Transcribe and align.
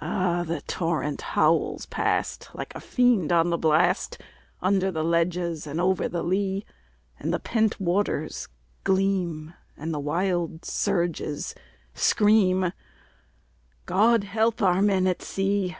Ah! 0.00 0.42
the 0.42 0.62
torrent 0.62 1.20
howls 1.22 1.86
past, 1.86 2.50
like 2.54 2.74
a 2.74 2.80
fiend 2.80 3.30
on 3.30 3.50
the 3.50 3.56
blast, 3.56 4.18
Under 4.60 4.90
the 4.90 5.04
ledges 5.04 5.64
and 5.64 5.80
over 5.80 6.08
the 6.08 6.24
lea; 6.24 6.64
And 7.20 7.32
the 7.32 7.38
pent 7.38 7.78
waters 7.80 8.48
gleam, 8.82 9.54
and 9.76 9.94
the 9.94 10.00
wild 10.00 10.64
surges 10.64 11.54
scream 11.94 12.72
God 13.86 14.24
help 14.24 14.60
our 14.60 14.82
men 14.82 15.06
at 15.06 15.22
sea! 15.22 15.76